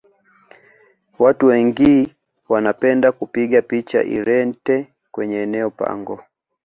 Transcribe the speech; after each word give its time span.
watu 1.19 1.45
wengi 1.45 2.15
wanapenda 2.49 3.11
kupiga 3.11 3.61
picha 3.61 4.03
irente 4.03 4.87
kwenye 5.11 5.35
eneo 5.41 5.69
pango 5.71 6.19